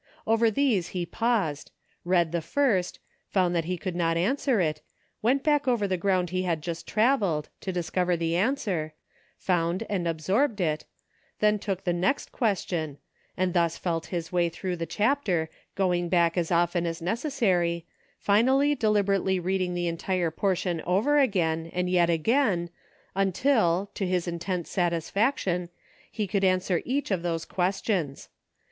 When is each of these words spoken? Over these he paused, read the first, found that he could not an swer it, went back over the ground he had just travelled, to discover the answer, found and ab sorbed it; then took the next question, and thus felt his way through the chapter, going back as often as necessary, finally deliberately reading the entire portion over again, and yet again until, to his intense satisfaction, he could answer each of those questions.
Over 0.25 0.49
these 0.49 0.87
he 0.97 1.05
paused, 1.05 1.69
read 2.05 2.31
the 2.31 2.41
first, 2.41 2.97
found 3.29 3.53
that 3.55 3.65
he 3.65 3.77
could 3.77 3.95
not 3.95 4.17
an 4.17 4.35
swer 4.37 4.59
it, 4.63 4.81
went 5.21 5.43
back 5.43 5.67
over 5.67 5.87
the 5.87 5.95
ground 5.95 6.31
he 6.31 6.41
had 6.41 6.63
just 6.63 6.87
travelled, 6.87 7.49
to 7.59 7.71
discover 7.71 8.17
the 8.17 8.35
answer, 8.35 8.95
found 9.37 9.83
and 9.91 10.07
ab 10.07 10.17
sorbed 10.17 10.59
it; 10.59 10.85
then 11.39 11.59
took 11.59 11.83
the 11.83 11.93
next 11.93 12.31
question, 12.31 12.97
and 13.37 13.53
thus 13.53 13.77
felt 13.77 14.07
his 14.07 14.31
way 14.31 14.49
through 14.49 14.75
the 14.75 14.87
chapter, 14.87 15.49
going 15.75 16.09
back 16.09 16.35
as 16.35 16.49
often 16.51 16.87
as 16.87 16.99
necessary, 16.99 17.85
finally 18.17 18.73
deliberately 18.73 19.39
reading 19.39 19.75
the 19.75 19.85
entire 19.87 20.31
portion 20.31 20.81
over 20.81 21.19
again, 21.19 21.69
and 21.73 21.91
yet 21.91 22.09
again 22.09 22.71
until, 23.13 23.91
to 23.93 24.07
his 24.07 24.27
intense 24.27 24.67
satisfaction, 24.67 25.69
he 26.11 26.25
could 26.25 26.43
answer 26.43 26.81
each 26.85 27.11
of 27.11 27.21
those 27.21 27.45
questions. 27.45 28.29